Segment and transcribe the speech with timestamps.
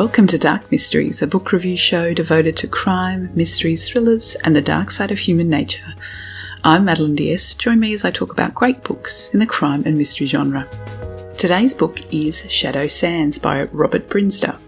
[0.00, 4.62] Welcome to Dark Mysteries, a book review show devoted to crime, mysteries, thrillers, and the
[4.62, 5.92] dark side of human nature.
[6.64, 7.52] I'm Madeline Diaz.
[7.52, 10.66] Join me as I talk about great books in the crime and mystery genre.
[11.36, 14.58] Today's book is Shadow Sands by Robert Bryndza.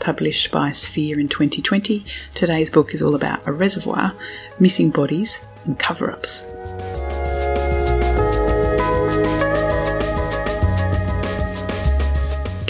[0.00, 2.04] Published by Sphere in 2020,
[2.34, 4.12] today's book is all about a reservoir,
[4.58, 6.42] missing bodies, and cover ups.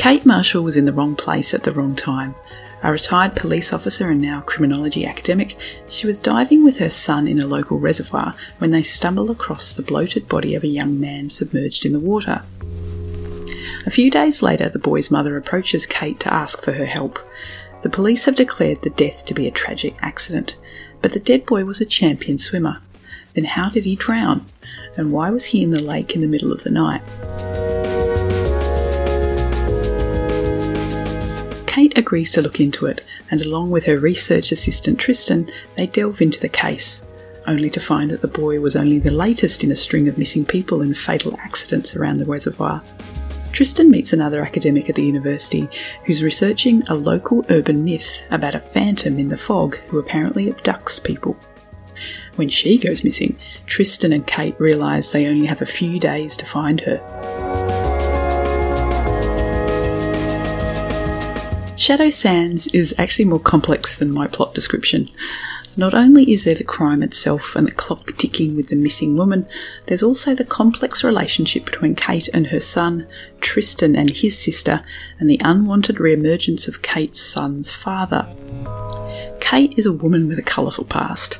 [0.00, 2.34] Kate Marshall was in the wrong place at the wrong time.
[2.82, 5.58] A retired police officer and now criminology academic,
[5.90, 9.82] she was diving with her son in a local reservoir when they stumble across the
[9.82, 12.42] bloated body of a young man submerged in the water.
[13.84, 17.18] A few days later, the boy's mother approaches Kate to ask for her help.
[17.82, 20.56] The police have declared the death to be a tragic accident,
[21.02, 22.80] but the dead boy was a champion swimmer.
[23.34, 24.46] Then how did he drown?
[24.96, 27.02] And why was he in the lake in the middle of the night?
[31.70, 36.20] Kate agrees to look into it, and along with her research assistant Tristan, they delve
[36.20, 37.06] into the case,
[37.46, 40.44] only to find that the boy was only the latest in a string of missing
[40.44, 42.82] people and fatal accidents around the reservoir.
[43.52, 45.68] Tristan meets another academic at the university
[46.04, 51.00] who's researching a local urban myth about a phantom in the fog who apparently abducts
[51.00, 51.36] people.
[52.34, 56.46] When she goes missing, Tristan and Kate realise they only have a few days to
[56.46, 57.49] find her.
[61.80, 65.08] Shadow Sands is actually more complex than my plot description.
[65.78, 69.46] Not only is there the crime itself and the clock ticking with the missing woman,
[69.86, 73.06] there's also the complex relationship between Kate and her son,
[73.40, 74.84] Tristan and his sister,
[75.18, 78.28] and the unwanted re-emergence of Kate's son's father.
[79.40, 81.38] Kate is a woman with a colourful past.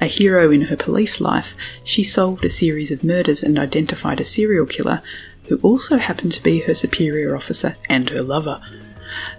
[0.00, 1.54] A hero in her police life,
[1.84, 5.00] she solved a series of murders and identified a serial killer
[5.44, 8.60] who also happened to be her superior officer and her lover.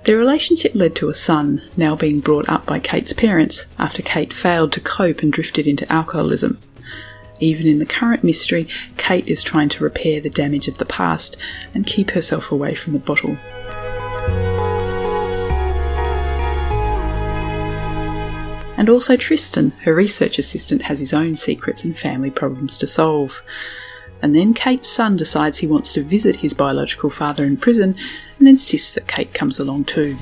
[0.03, 4.33] Their relationship led to a son, now being brought up by Kate's parents after Kate
[4.33, 6.59] failed to cope and drifted into alcoholism.
[7.39, 8.67] Even in the current mystery,
[8.97, 11.37] Kate is trying to repair the damage of the past
[11.73, 13.37] and keep herself away from the bottle.
[18.77, 23.41] And also Tristan, her research assistant, has his own secrets and family problems to solve.
[24.21, 27.95] And then Kate's son decides he wants to visit his biological father in prison
[28.39, 30.17] and insists that Kate comes along too.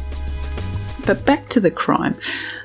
[1.06, 2.16] But back to the crime.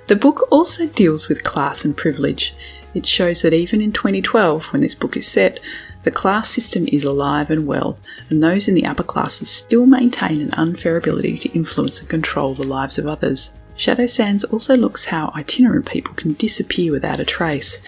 [0.07, 2.55] The book also deals with class and privilege.
[2.95, 5.61] It shows that even in 2012, when this book is set,
[6.03, 7.99] the class system is alive and well,
[8.31, 12.55] and those in the upper classes still maintain an unfair ability to influence and control
[12.55, 13.53] the lives of others.
[13.77, 17.79] Shadow Sands also looks how itinerant people can disappear without a trace.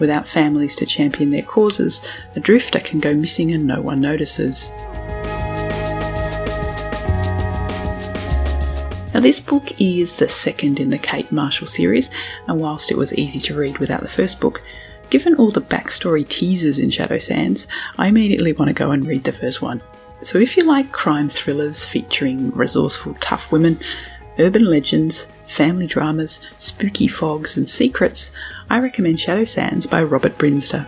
[0.00, 2.02] Without families to champion their causes,
[2.34, 4.70] a drifter can go missing and no one notices.
[9.12, 12.10] Now, this book is the second in the Kate Marshall series,
[12.48, 14.62] and whilst it was easy to read without the first book,
[15.10, 17.66] given all the backstory teasers in Shadow Sands,
[17.98, 19.82] I immediately want to go and read the first one.
[20.22, 23.78] So, if you like crime thrillers featuring resourceful, tough women,
[24.38, 28.30] urban legends, family dramas, spooky fogs, and secrets,
[28.70, 30.86] I recommend Shadow Sands by Robert Bryndza.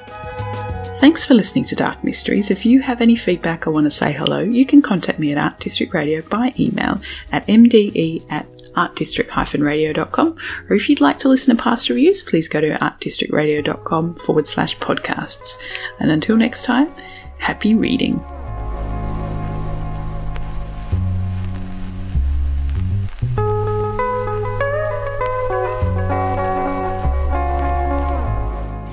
[1.01, 2.53] Thanks for listening to Dark Mysteries.
[2.53, 5.39] If you have any feedback or want to say hello, you can contact me at
[5.39, 7.01] Art District Radio by email
[7.33, 10.37] at mde at artdistrict-radio.com
[10.69, 14.79] or if you'd like to listen to past reviews, please go to artdistrictradio.com forward slash
[14.79, 15.57] podcasts.
[15.99, 16.89] And until next time,
[17.39, 18.25] happy reading.